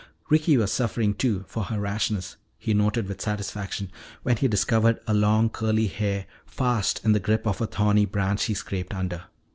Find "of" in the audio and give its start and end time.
7.45-7.61